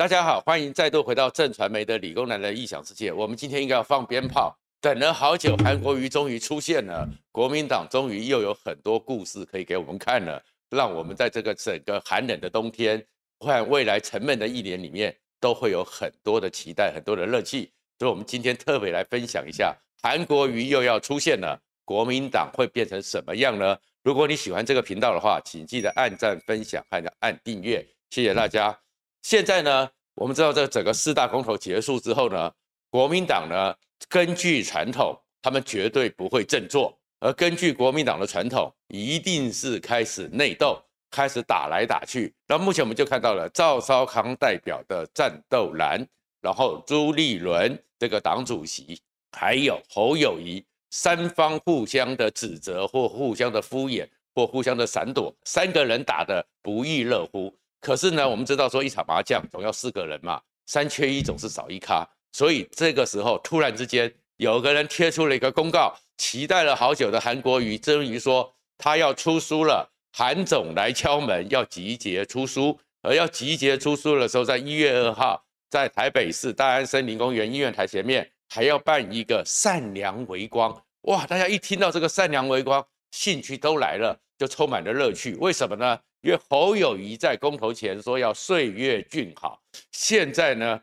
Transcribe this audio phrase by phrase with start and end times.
[0.00, 3.12] 大家好，欢迎再度回到正传媒的理工男的异想世界。
[3.12, 13.06] 我们今天应该要放鞭炮，等了好久，韩国瑜终于出现了，国民党终于又有很多故事可以给我们看了，让我们在这个整个寒冷的冬天，
[13.40, 17.70] 或未来沉闷的一年里面，都会有很多的期待，很多的热气。
[17.98, 23.76] 所以，我们今天特别来分享一下，韩国瑜又要出现了，国民党会变成什么样呢？
[24.02, 28.74] 如果你喜欢这个频道的话，请记得按赞、分享还有按订阅，谢谢大家。
[29.22, 32.50] 现在呢，我们知道这整个四大公投结束之后呢，
[32.90, 33.74] 国民党呢，
[34.08, 42.34] 根据传统，他们绝对不会振作，而根据国民党的传统，一定是开始内斗，开始打来打去。
[42.48, 46.04] 那目前我们就看到了赵少康代表的战斗蓝，
[46.40, 49.00] 然后朱立伦这个党主席，
[49.32, 57.54] 还有侯友谊，三方互相的指责或互相的敷衍或互相的闪躲，三个人打得不亦乐乎。
[57.80, 85.98] 可是呢，我们知道说一场麻将总要四个人嘛，三缺一总是少一咖，所以这个时候突然之间有个人贴出了一个公告，期待了好久的韩国瑜终于说他要出书了，韩总来敲门要集结出书，而要集结出书的时候，在一月二号在台北市大安森林公园音乐台前面还要办一个善良微光，哇，大家一听到这个善良微光，兴趣都来了，就充满了乐趣，为什么呢？
[86.22, 89.60] 因为侯友谊在公投前说要岁月静好，
[89.92, 90.80] 现在呢，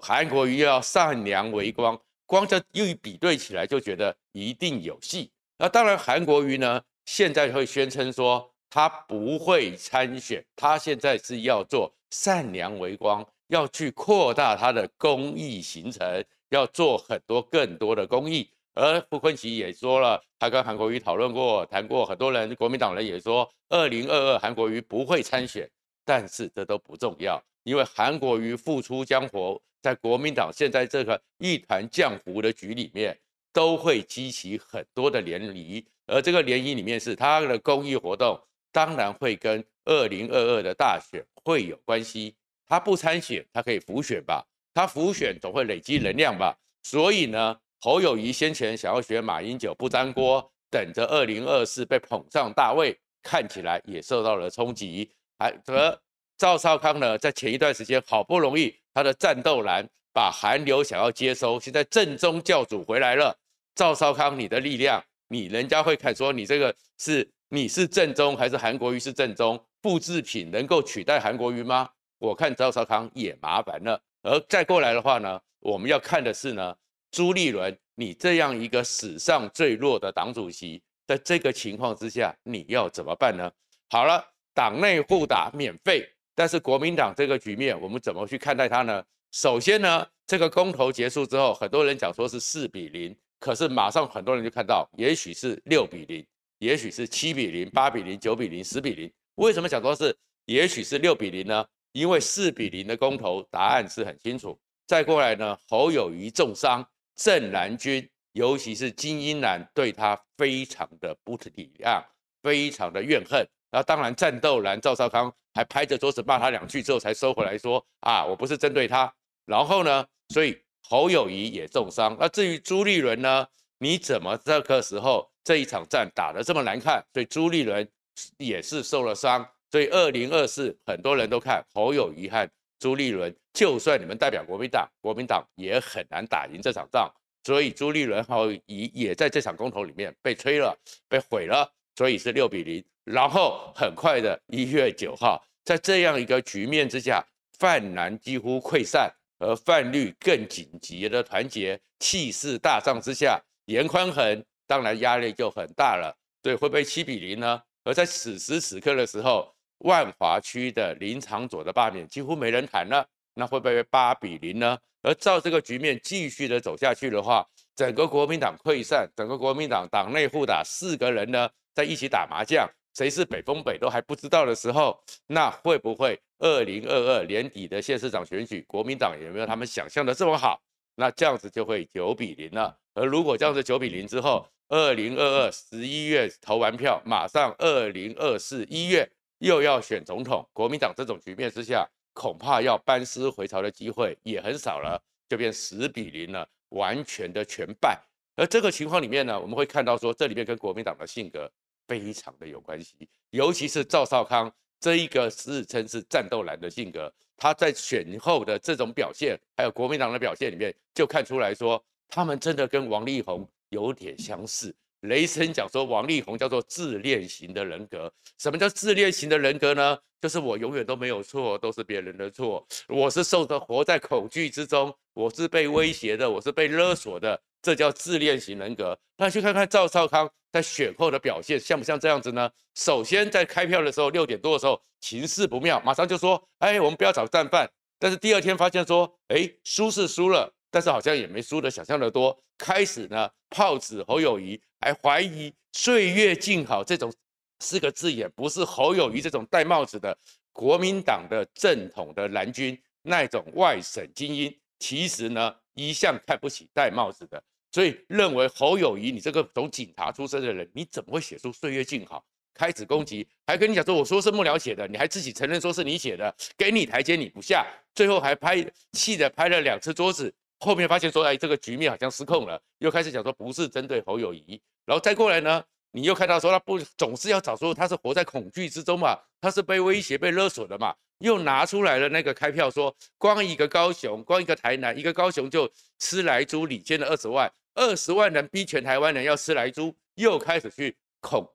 [0.00, 5.30] 韩国瑜又要善良为光，光这又一比对起来，就觉得一定有戏。
[5.58, 18.48] 那当然，韩国瑜呢，现在会宣称说他不会参选，他现在是要做善良为光，要去扩大他的公益行程，要做很多更多的公益。
[18.78, 25.68] 而傅昆萁也说了，他跟韩国瑜讨论过、谈过，很多人国民党人也说，二零二二韩国瑜不会参选，
[26.04, 33.18] 但是这都不重要，因为韩国瑜复出江湖，在国民党现在这个一团浆糊的局里面，
[33.52, 42.36] 都会激起很多的涟漪，而这个涟漪里面是他的公益活动，当然会跟二零二二的大选会有关系。
[42.64, 44.46] 他不参选，他可以浮选吧？
[44.72, 46.56] 他浮选总会累积能量吧？
[46.84, 47.58] 所以呢？
[47.80, 55.08] 侯友宜先前想要学马英九不沾锅，等着二零二四被捧上大位，看起来也受到了冲击。
[55.38, 55.96] 还和
[56.36, 63.36] 赵少康呢，在前一段时间好不容易他的战斗蓝把韩流想要接收，现在正宗教主回来了。
[63.76, 69.64] 赵少康，你的力量，你人家会看说你这个是你是正宗还是韩国瑜是正宗？
[69.82, 71.88] 复制品能够取代韩国瑜吗？
[72.18, 74.02] 我看赵少康也麻烦了。
[74.22, 76.74] 而再过来的话呢，我们要看的是呢。
[77.10, 83.50] 朱立伦，你这样一个史上最弱的党主席，在这个情况之下，你要怎么办呢？
[83.88, 84.22] 好了，
[84.54, 89.02] 党内互打免费，但是国民党这个局面，我们怎么去看待它呢？
[89.32, 96.26] 首先呢，这个公投结束之后，很多人讲说是四比零，可是马上很多人就看到，也许是六比零，
[96.58, 99.10] 也许是七比零、八比零、九比零、十比零。
[99.36, 100.14] 为什么讲说是
[100.44, 101.64] 也许是六比零呢？
[101.92, 104.58] 因为四比零的公投答案是很清楚。
[104.86, 106.86] 再过来呢，侯友谊重伤。
[107.18, 112.00] 正蓝军，尤其是精英蓝，对他非常的不体谅，
[112.42, 113.44] 非常的怨恨。
[113.72, 119.12] 然后当然，战斗蓝赵少康还拍着桌子骂他两句之后，才收回来说啊，我不是针对他。
[119.44, 120.56] 然后呢，所以
[120.88, 122.16] 侯友谊也重伤。
[122.20, 123.46] 那至于朱立伦呢？
[123.80, 127.04] 你怎么这个时候这一场战打得这么难看？
[127.12, 127.88] 所以朱立伦
[128.36, 129.44] 也是受了伤。
[129.70, 132.48] 所以二零二四很多人都看侯友宜和。
[132.78, 137.12] 朱立伦，就算你们代表国民党，国民党也很难打赢这场仗。
[137.44, 140.78] 所以朱立伦后也也在这场公投里面被吹了，
[141.08, 141.68] 被毁了。
[141.96, 142.84] 所以是六比零。
[143.04, 147.24] 然后很快的一月九号，在这样一个局面之下，
[147.58, 156.14] 泛蓝几乎溃散，而泛绿更紧急的团结，气势大涨之下，严宽恒当然压力就很大了。
[156.42, 157.62] 对，会不会七比零呢？
[157.82, 159.52] 而在此时此刻的时候。
[159.78, 164.78] 万华区的林昶佐的罢免几乎没人谈了，那会不会八比零呢？
[165.02, 167.46] 而照这个局面继续的走下去的话，
[167.76, 180.60] 整个国民党溃散，整个国民党党内互打，四个人呢在一起打麻将，谁是北风北都还不知道的时候，那会不会二零二二年底的县市长选举，国民党有没有他们想象的这么好？
[180.96, 182.76] 那这样子就会九比零了。
[182.94, 189.08] 而如果这样子九比零之后，二零二二十一月投完票，马上二零二四一月。
[189.38, 198.00] 又要选总统，国民党这种局面之下，恐怕要班师回朝的机会也很少了，就变十比零了，完全的全败。
[198.34, 201.50] 而这个情况里面呢，我们会看到说，这里面跟国民党的性格
[201.86, 214.74] 非常的有关系，尤其是赵少康这一个自称是战斗蓝的性格，他在选后的这种表现，还有国民党的表现里面，就看出来说，他们真的跟王力宏有点相似。
[215.02, 218.12] 雷声讲说，王力宏叫做自恋型的人格。
[218.38, 219.98] 什么叫自恋型的人格呢？
[220.20, 222.66] 就是我永远都没有错，都是别人的错。
[222.88, 228.98] 我是受着活在恐惧之中，我是被威胁的，我是被勒索的，这叫自恋型人格。
[229.16, 232.50] 那去看看赵少康在选后的表现，像不像这样子呢？
[232.74, 237.70] 首先在开票的时候，六点多的时候，情势不妙，马上就说，哎，我们不要找战犯。
[238.00, 240.52] 但是第二天发现说，哎，输是输了。
[240.70, 247.12] 但是好像也没输的想象的多，开始呢炮子侯友宜，还怀疑“岁月静好”这种
[247.60, 250.16] 四个字眼不是侯友谊这种戴帽子的
[250.52, 257.42] 国民党的正统的蓝军那种外省精英，其实呢一向看不起戴帽子的，
[257.72, 262.24] 所以认为侯友谊你这个从警察出身的人，你怎么会写出“岁月静好”？
[262.54, 267.64] 开始攻击，还跟你讲说我说是幕僚写的，你还自己承认说是你写的，给你台阶你不下，
[267.94, 270.34] 最后还拍气的拍了两次桌子。
[270.60, 291.48] 后面发现说，哎，这个局面好像失控了，又开始讲说不是针对侯友谊，然后再过来呢，你又看到说他不总是要找说他是活在恐惧之中嘛，他是被威胁、被勒索的嘛，又拿出来了那个开票说，光一个高雄，光一个台南，一个高雄就吃来猪领先了二十万，二十万人逼全台湾人要吃来猪，又开始去恐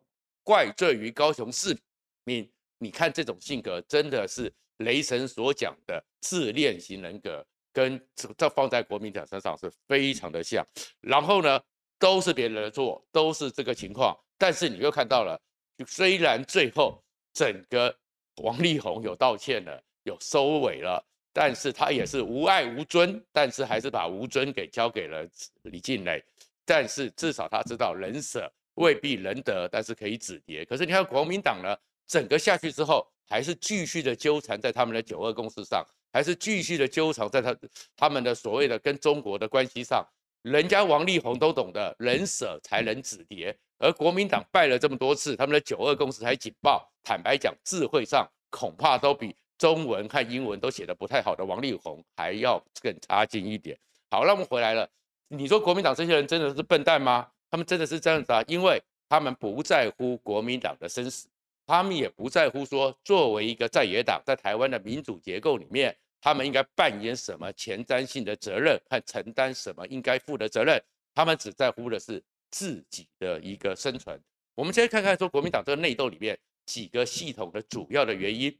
[0.43, 1.77] 怪罪于高雄市
[2.23, 7.45] 民，你看这种性格真的是雷神所讲的自恋型人格。
[7.73, 7.99] 跟
[8.35, 10.65] 这放在国民党身上是非常的像，
[11.01, 11.59] 然后呢，
[11.97, 15.37] 都是别人的错，都是这个情况，但是你又看到了，
[15.87, 17.03] 虽然最后
[17.33, 17.93] 整个
[18.43, 21.03] 王力宏有道歉了，有收尾了，
[21.33, 25.27] 但是他也是无爱无尊，但是还是把无尊给交给了
[25.63, 26.23] 李静蕾，
[26.63, 30.63] 但是至少他知道人舍未必人得，但是可以止跌。
[30.63, 35.83] 可是你看国民党呢，整个下去之后，还是继续的纠缠在他们的九二共识上。
[36.13, 37.57] 还是继续的纠缠在他
[37.97, 40.07] 他们的所谓的跟中国的关系上，
[40.43, 53.75] 人家王力宏都懂得人舍才能止跌，而国民党败了这么多次，他们的九二共识还警报，坦白讲，智慧上恐怕都比中文和英文都写得不太好的王力宏还要更差劲一点。
[54.11, 54.87] 好，那我们回来了，
[55.29, 57.27] 你说国民党这些人真的是笨蛋吗？
[57.49, 58.43] 他们真的是这样子啊？
[58.47, 61.27] 因为他们不在乎国民党的生死，
[61.65, 65.95] 他们也不在乎说作为一个在野党，在台湾的民主结构里面。
[66.23, 70.81] 他们应该扮演什么前瞻性的责任和承担什么应该负的责任？
[71.13, 74.17] 他们只在乎的是自己的一个生存。
[74.55, 78.57] 我们先看看说国民党这个内斗里面几个系统的主要的原因。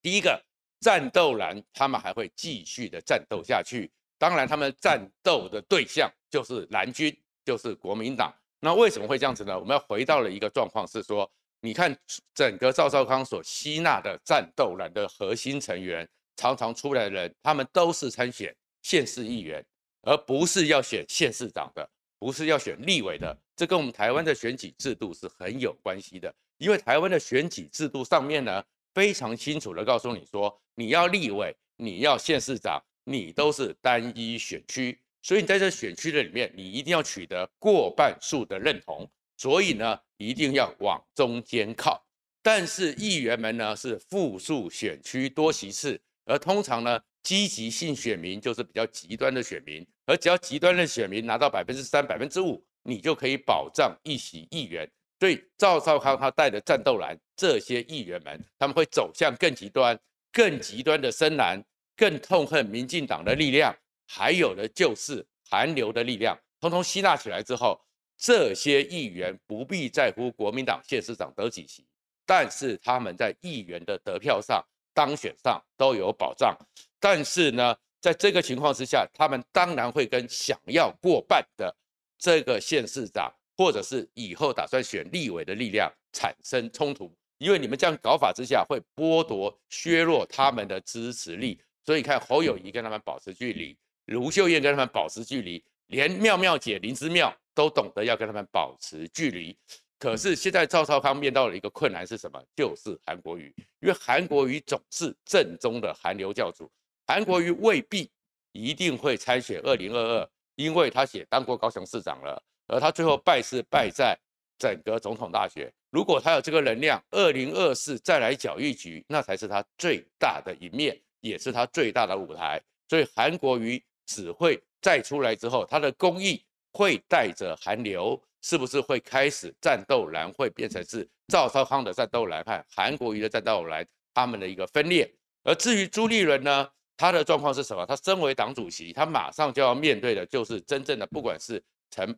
[0.00, 0.40] 第一个，
[0.78, 3.90] 战斗蓝，他们还会继续的战斗下去。
[4.16, 7.12] 当然，他们战斗的对象就是蓝军，
[7.44, 8.32] 就是国民党。
[8.60, 9.58] 那为什么会这样子呢？
[9.58, 11.98] 我们要回到了一个状况是说，你看
[12.32, 16.08] 整个赵少康所吸纳的战斗蓝的核心成员。
[16.36, 19.64] 常常出来的人，他们都是参选县市议员，
[20.02, 21.88] 而不是要选县市长的，
[22.18, 23.36] 不是要选立委的。
[23.56, 26.34] 这跟我们台湾的选举制度是很有关系的。
[26.58, 28.64] 因为台湾的选举制度上面呢，
[28.94, 42.04] 非常清楚的告诉你说，你要立委，你要县市长，你都是单一选区，所以你在这选区的里面，你一定要取得过半数的认同，所以呢，一定要往中间靠。
[42.42, 46.00] 但是议员们呢，是复数选区多席次。
[46.24, 54.90] 而通常呢，积极性选民就是比较极端的选民，而只要极端的选民拿到百分之三、百分之五，你就可以保障一席议员。
[55.20, 59.98] 所以赵少康他带的战斗蓝这些议员们，他们会走向更极端、
[60.32, 61.62] 更极端的深蓝，
[61.96, 63.74] 更痛恨民进党的力量，
[64.06, 67.80] 还有的就是韩流的力量，通通吸纳起来之后，
[68.18, 71.86] 这些议员不必在乎国民党县市长得几席，
[72.26, 74.62] 但是他们在议员的得票上。
[74.94, 76.56] 当选上都有保障，
[77.00, 81.74] 但是呢，在这个情况之下，他们当然会跟想要过半的
[82.16, 91.60] 这个县市长，或者是以后打算选立委的力量产生冲突，因为你们这样搞法之下，会剥夺、削弱他们的支持力。
[91.84, 99.54] 所以看侯友宜跟他们保持距离，卢秀燕跟他们保持距离，连妙妙姐林之妙都懂得要跟他们保持距离。
[99.98, 102.42] 可是现在赵少康面到了一个困难是什么？
[102.54, 106.70] 就是韩国瑜，因为韩国瑜总是正宗的韩流教主，
[107.06, 108.10] 韩国瑜未必
[108.52, 114.18] 一定会参选二零二二，因为他也当过高雄市长了，而他最后败是败在
[114.58, 115.72] 整个总统大选。
[115.90, 122.60] 如果他有这个能量，二零二四再来搅一局，那才是他最大的一面，也是他最大的舞台。
[122.88, 128.20] 所以韩国瑜只会再出来之后，他的公益会带着韩流。
[128.44, 135.10] 是不是会开始战斗蓝会变成是赵少康的战斗来看，韩国瑜的战斗来，他们的一个分裂。
[135.44, 137.86] 而至于朱立伦呢，他的状况是什么？
[137.86, 142.14] 他身为党主席，他马上就要面对的就是真正的，不管是陈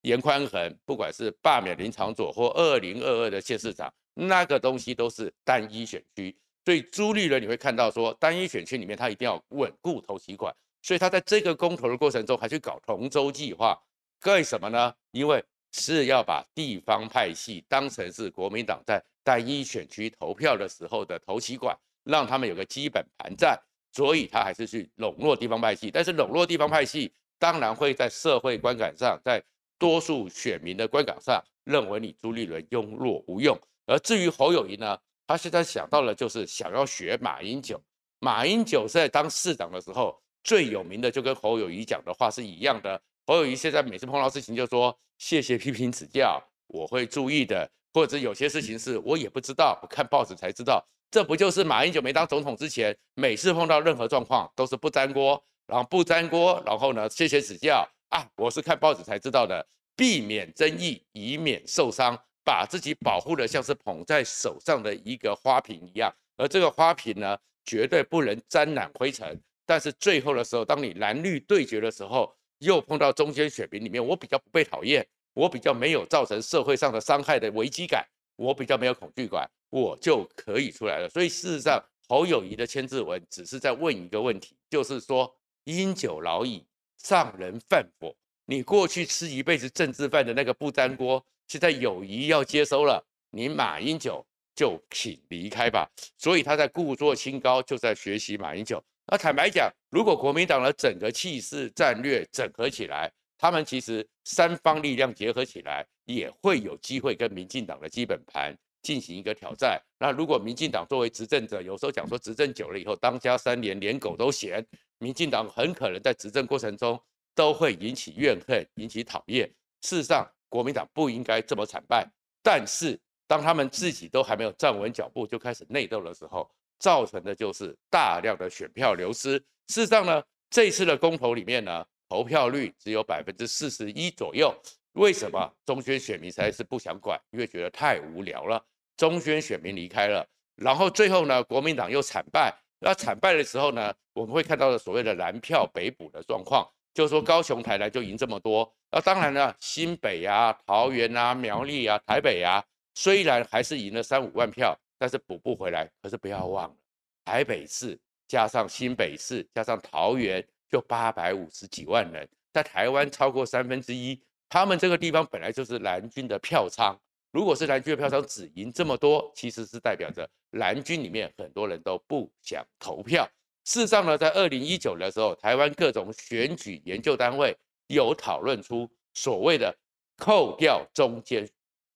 [0.00, 6.36] 严宽恒，不管是罢免林长佐或二零二二的县市长，那个东西都是单一选区。
[6.64, 13.80] 所以朱立伦你会看到说，单一选区里面他一定要稳固头期款，所以他在这个公投的过程中还去搞同舟计划，
[14.24, 14.92] 为什么呢？
[15.12, 21.76] 因为是要把地方派系当成是国民党在单一选区投票的时候的头期款。
[22.04, 23.60] 让他们有个基本盘在，
[23.92, 25.90] 所以他还是去笼络地方派系。
[25.90, 29.40] 但是笼络地方派系，当然会在社会观感上，在
[29.78, 33.56] 多数选民的观感上，认为你朱立伦庸弱无用。
[33.84, 37.78] 而至于侯友谊呢，他现在想到了就是想要学马英九。
[38.18, 43.00] 马英九在当市长的时候，最有名的就跟侯友谊讲的话是一样的。
[43.30, 47.70] 侯友宜现在每次碰到事情就说谢谢批评指教，我会注意的。
[47.92, 50.84] 或者有些事情是我也不知道，我看报纸才知道。
[51.12, 69.40] 这不就是马英九没当总统之前，每次碰到任何状况都是不沾锅，然后不沾锅，然后呢，谢谢指教啊，我是看报纸才知道的，避免争议，以免受伤，把自己保护的像是捧在手上的一个花瓶一样，而这个花瓶呢，绝对不能沾染灰尘。
[69.64, 79.46] 但是最后的时候，当你蓝绿对决的时候，又碰到中间选民里面，我比较不被讨厌，我比较没有造成社会上的伤害的危机感，我比较没有恐惧感。
[79.70, 86.66] 我就可以出来了，所以事实上，侯友宜的签字文只是在问一个问题，就是说，英酒劳矣，
[86.98, 88.12] 上人饭否？
[88.46, 93.00] 你过去吃一辈子政治饭的那个不粘锅，现在友谊要接收了，
[93.30, 94.26] 你马英九
[94.56, 95.88] 就请离开吧。
[96.18, 98.82] 所以他在故作清高，就在学习马英九。
[99.10, 108.56] 那坦白讲，如果国民党的整个气势战略整合起来，他们其实三方力量结合起来，也会有机会跟民进党的基本盘。
[108.82, 109.78] 进行一个挑战。
[109.98, 116.98] 那如果民进党作为执政者，有时候讲说执政久了以后，当家三年连狗都嫌，民进党很可能在执政过程中
[117.34, 119.46] 都会引起怨恨，引起讨厌。
[119.82, 122.08] 事实上，国民党不应该这么惨败。
[122.42, 129.38] 但是，当他们自己都还没有站稳脚步，就开始内斗的时候，造成的就是大量的选票流失。
[129.68, 130.20] 事实上呢，
[130.50, 134.52] 这次的公投里面呢，投票率只有百分之四十一左右。
[134.94, 137.16] 为什么中宣选民实在是不想管？
[137.30, 138.60] 因为觉得太无聊了。
[138.96, 142.52] 中宣选民离开了，然后最后呢，国民党又惨败。
[142.80, 148.70] 那惨败的时候呢，我们会看到的所谓的蓝票北补的状况，就是说高雄、台南就赢这么多。
[148.90, 155.90] 那当然呢，新北啊、桃园啊、苗栗啊、台北啊，虽然还是赢了三五万票，但是补不回来。
[156.02, 156.76] 可是不要忘了，
[157.24, 164.22] 台北市加上新北市加上桃园，就八百五十几万人，在台湾超过三分之一。
[164.50, 166.94] 他们这个地方本来就是蓝军的票仓，
[167.30, 173.26] 如果是蓝军的票仓只赢这么多，其实是代表着蓝军里面很多人都不想投票。
[173.64, 179.72] 事实上呢，在二零一九的时候，台湾各种选举研究单位有讨论出所谓的
[180.16, 181.48] 扣掉中间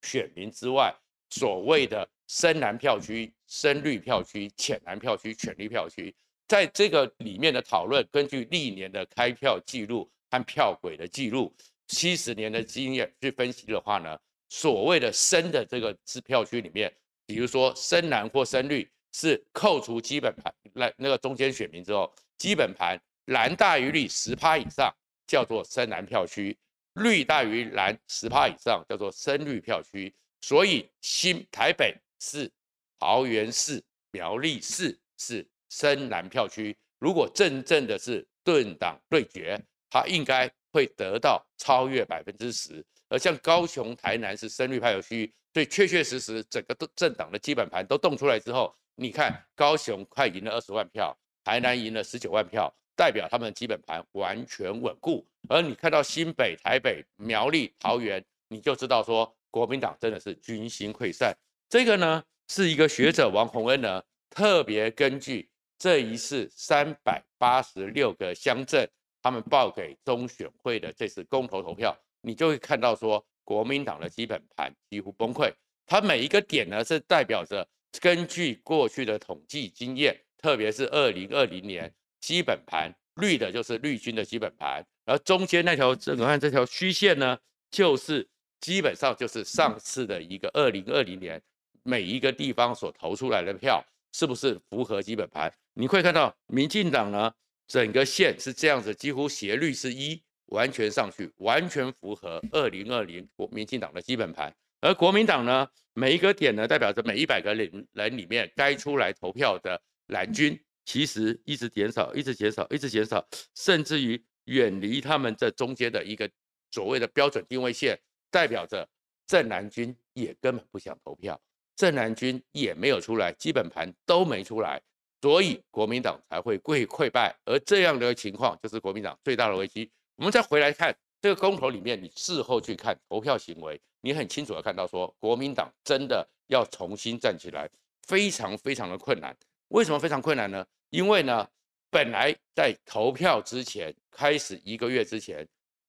[0.02, 0.94] 选民之外，
[1.30, 6.14] 所谓的深蓝票区、深绿票区、浅蓝票区、浅绿票区，
[6.48, 11.54] 在这个里面的讨论，根据历年的开票记录和票轨的记录。
[11.86, 16.90] 七十年的经验去分析的话呢，所谓的深的这个支票区里面，
[17.26, 24.90] 比如说深蓝或深绿，是扣除基本盘来那个中间选民之后，基本盘蓝大于绿十趴以上
[25.26, 26.56] 叫做深蓝票区，
[26.94, 30.12] 绿大于蓝十趴以上叫做深绿票区。
[30.40, 32.50] 所以新台北是、
[32.98, 36.76] 桃园市、苗栗市是深蓝票区。
[36.98, 40.50] 如果真正的是政党对决，他应该。
[40.74, 55.24] 会得到超越百分之十，而像高雄、台南是深绿票区，所以确确实实整个政党的基本盘都动出来之后，你看高雄快赢了二十万票，台南赢了十九万票，代表他们的基本盘完全稳固。
[55.48, 61.32] 而你看到新北、台北、苗栗、桃园，你就知道说国民党真的是军心溃散。
[61.68, 68.88] 这个呢是一个学者王洪恩呢特别根据这一次三百八十六个乡镇。
[69.22, 75.50] 他们报给中选会的这次公投投票，你就会看到说，国民党的基本盘几乎崩溃。
[75.86, 77.66] 它每一个点呢，是代表着
[77.98, 81.90] 根据过去的统计经验，特别是二零二零年
[82.20, 87.38] 基本盘绿的就是绿军的基本盘，而中间那条这个看这条虚线呢，
[87.70, 88.28] 就是
[88.60, 91.42] 基本上就是上次的一个二零二零年
[91.84, 95.52] 每一个地方所投出来的票是不是符合基本盘？
[95.74, 97.32] 你会看到民进党呢。
[97.66, 104.54] 整个线是这样子，几乎斜率是一，完全上去，完全符合二零二零国民进党的基本盘。
[104.82, 116.30] 而国民党呢，每一个点呢，代表着每一百个人人里面该出来投票的蓝军，其实一直减少，一直减少，一直减少，甚至于远离他们这中间的一个
[116.70, 117.98] 所谓的标准定位线，
[118.30, 118.86] 代表着
[119.26, 121.40] 正蓝军也根本不想投票，
[121.76, 124.80] 正蓝军也没有出来，基本盘都没出来，
[125.20, 127.34] 所以国民党才会溃溃败。
[127.44, 129.90] 而这样的情况就是国民党最大的危机。
[130.16, 137.68] 我们再回来看这个公投里面，你事后去看投票行为，你很清楚的看到说，国民党真的要重新站起来，
[138.02, 139.36] 非常非常的困难。
[139.68, 140.64] 为什么非常困难呢？
[140.90, 141.48] 因为呢，
[141.90, 145.46] 本来在投票之前，开始一个月之前。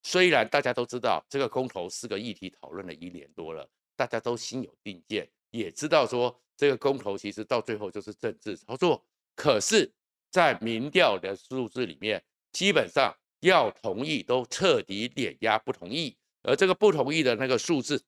[0.08, 9.04] 虽然大家都知道这个公投是个议题，讨论了一年多了，大家都心有定见，也知道说这个公投其实到最后就是政治操作。
[9.36, 9.92] 可是，
[10.32, 18.02] 在民调的数字里面，基本上要同意都彻底碾压不同意，而这个不同意的那个数字，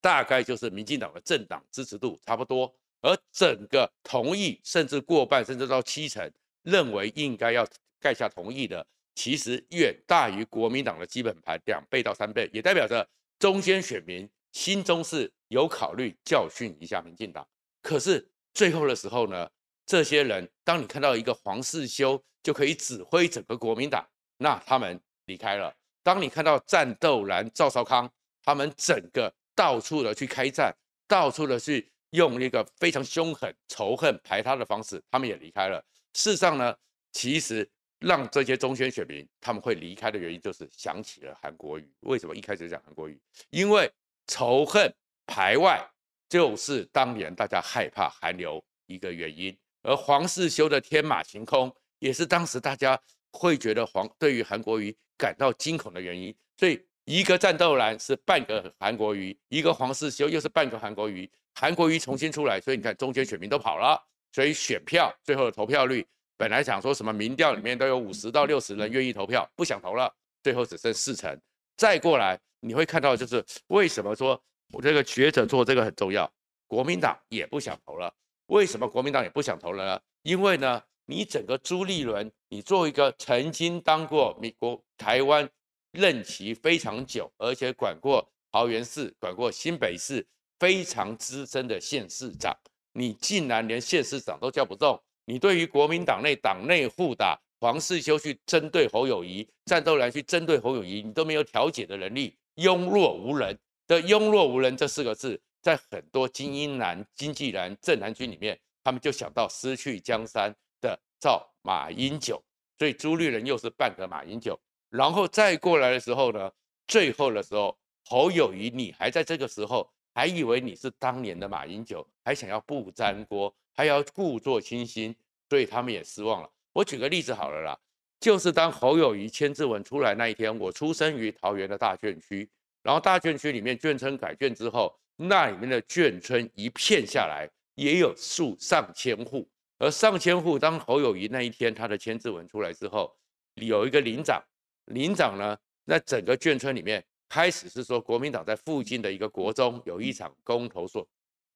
[0.00, 6.30] 大概就是民进党的政党支持度差不多，而整个同意甚至过半，甚至到七成，
[6.62, 7.66] 认为应该要
[7.98, 8.86] 盖下同意的。
[9.14, 13.08] 其实远大于国民党的基本盘两倍到三倍，也代表着
[13.38, 17.46] 中间选民心中是有考虑教训一下民进党。
[17.82, 19.46] 可是最后的时候呢，
[19.84, 24.08] 这些人当你看到一个黄世修就可以指挥整个国民党，
[24.38, 25.70] 那他们离开了；
[26.02, 28.10] 当你看到战斗蓝赵少康，
[28.42, 30.74] 他们整个到处的去开战，
[31.06, 35.84] 到处的去用一个非常凶狠、仇恨排他的方式，他们也离开了。
[36.14, 36.74] 事实上呢，
[37.12, 37.70] 其实。
[38.00, 41.90] 让这些中间选民他们会离开的原因，就是想起了韩国瑜。
[42.00, 43.18] 为什么一开始讲韩国瑜？
[43.48, 43.90] 因为
[44.26, 44.92] 仇恨
[45.26, 45.84] 排外
[46.28, 49.56] 就是当年大家害怕韩流一个原因。
[49.82, 52.98] 而黄世修的天马行空，也是当时大家
[53.32, 56.34] 会觉得黄对于韩国瑜感到惊恐的原因。
[56.56, 61.30] 所以一个战斗蓝是半个韩国瑜，一个黄世修又是半个韩国瑜。
[61.54, 64.02] 韩国瑜重新出来，所以你看中间选民都跑了，
[64.32, 66.06] 所以选票最后的投票率。
[66.36, 70.12] 本来想说什么民调里面都有五十到六十人愿意投票，不想投了，
[70.42, 71.38] 最后只剩四成。
[71.76, 76.30] 再过来你会看到，就是为什么说我这个学者做这个很重要？
[76.66, 78.12] 国民党也不想投了。
[78.46, 80.00] 为什么国民党也不想投了呢？
[80.22, 85.48] 因为呢，你整个朱立伦，你做一个曾经当过美国台湾
[85.92, 90.26] 任期非常久，而且管过桃园市、管过新北市
[90.58, 92.56] 非常资深的县市长，
[92.92, 94.98] 你竟然连县市长都叫不动。
[95.26, 112.42] 你对于国民党内党内互打，黄世修去针对侯友谊，战斗蓝去针对侯友谊，你都没有调解的能力，庸弱无能的庸弱无能这四个字，在很多精英男、经济人、正男军里面，他们就想到失去江山的赵马英九，
[112.78, 114.58] 所以朱立伦又是半个马英九，
[114.90, 116.50] 然后再过来的时候呢，
[116.86, 123.54] 最后的时候侯友宜，你还在这个时候还以为你是当年的马英九，还想要不沾锅。
[123.76, 125.12] 还要故作清新，
[125.48, 126.48] 所以他们也失望了。
[126.72, 127.76] 我举个例子好了啦，
[128.24, 132.48] 就是当侯友谊签字文出来那一天，我出生于桃园的大圈区，
[132.82, 139.46] 然后大圈区里面眷村改建之后，那里面的眷村一片下来也有数上千户，
[139.78, 143.14] 而上千户当侯友谊那一天他的签字文出来之后，
[143.56, 144.42] 有一个领长，
[144.86, 151.06] 领长呢，那整个眷村里面开始是说国民党在附近的一个国中有一场公投说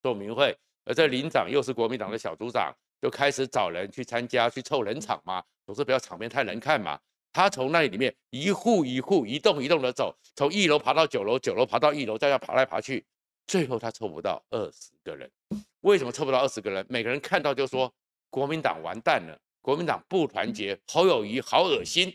[0.02, 0.54] 说明会。
[0.84, 6.98] 而这林长又是国民党的小组长，就开始找人去参加，去凑人场嘛，总是不要场面太难看嘛。
[7.32, 13.04] 他从那里面一户一户、一栋一栋的走，从一楼爬到九楼，九楼爬到一楼，再要爬来爬去，
[13.46, 15.30] 最后他凑不到二十个人。
[15.82, 16.84] 为什么凑不到二十个人？
[16.88, 17.92] 每个人看到就说
[18.30, 22.12] 国民党完蛋了，国民党不团结，侯友谊好恶心，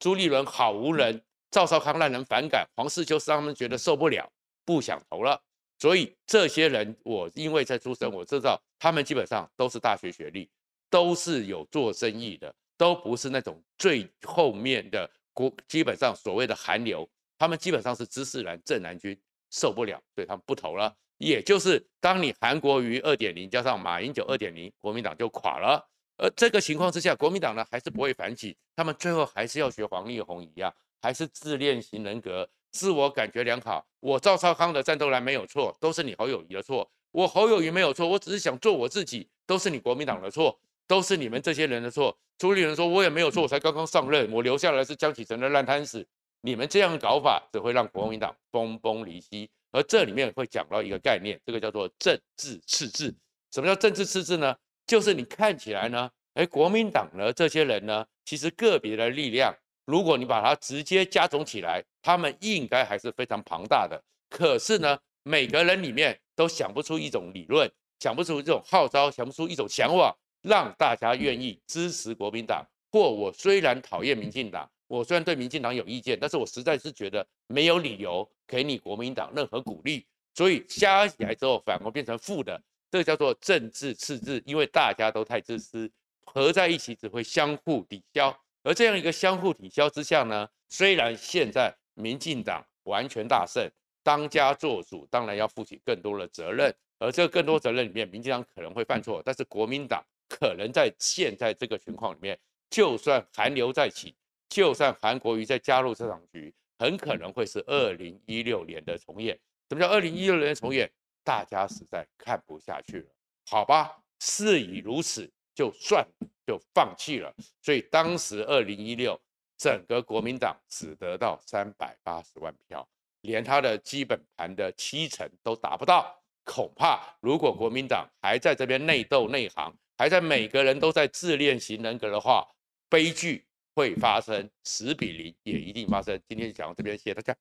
[0.00, 1.20] 朱立伦好无能，
[1.50, 4.28] 赵少康让人反感，黄世修让他们觉得受不了，
[4.64, 5.40] 不想投了。
[5.84, 10.48] 所以这些人，我因为在出生，我知道他们基本上都是大学学历，
[10.88, 19.14] 都是有做生意的，都不是那种最后面的国，基本上所谓的寒流，他们基本上是知识蓝、正蓝军，
[19.50, 20.90] 受不了，所以他们不投了。
[21.18, 25.86] 也就是当你韩国瑜二点零加上马英九二点零，国民党就垮了。
[26.16, 32.48] 而这个情况之下，国民党呢还是不会反击，他们最后还是要学黄立宏一样，还是自恋型人格。
[32.74, 36.90] 自我感觉良好，我赵少康的战斗蓝没有错，都是你侯友谊的错。
[37.12, 40.58] 我侯友谊没有错，我只是想做我自己，都是你国民党的错，
[40.88, 42.18] 都是你们这些人的错。
[42.36, 46.04] 朱立伦说，我也没有错，我才刚刚上任，我留下来是江启臣的烂摊子。
[46.40, 49.48] 你们这样搞法只会让国民党分崩离析。
[49.70, 53.14] 而这里面会讲到一个概念，这个叫做政治赤字。
[53.52, 54.56] 什么叫政治赤字呢？
[54.84, 59.54] 就是你看起来呢，哎，国民党呢这些人呢，其实个别的力量。
[59.86, 64.02] 如果你把它直接加总起来，他们应该还是非常庞大的。
[64.30, 67.70] 可是呢，每个人里面都想不出一种理论，
[68.00, 72.64] 想不出这种号召，想不出一种想法，让大家愿意支持国民党。
[72.90, 85.90] 或我虽然讨厌民进党，我虽然对民进党有意见，但是我实在是觉得没有理由给你国民党任何鼓励，所以加起来之后反而变成负的，这个叫做政治赤字，因为大家都太自私，
[86.24, 93.70] 合在一起只会相互抵消，而这样一个相互抵消之下呢，虽然现在民进党完全大胜，
[94.02, 102.36] 当家作主，当然要负起更多的责任，而这个更多责任里面，民进党可能会犯错，但是国民党可能在现在这个情况里面。
[102.70, 104.16] 就算韩流再起，
[104.48, 109.38] 就算韩国瑜再加入这场局，很可能会是二零一六年的重演。
[109.68, 110.90] 什么叫二零一六年的重演？
[111.22, 113.06] 大家实在看不下去了，
[113.46, 116.04] 好吧，事已如此，就算
[116.46, 117.34] 就放弃了。
[117.62, 119.20] 所以当时二零一六，
[119.56, 122.86] 整个国民党只得到三百八十万票，
[123.22, 126.20] 连他的基本盘的七成都达不到。
[126.44, 132.46] 恐怕如果国民党还在这边内斗内行，还在每个人都在自恋型人格的话，
[132.90, 136.20] 悲剧会发生，十比零也一定发生。
[136.28, 137.34] 今天就讲到这边，谢谢大家。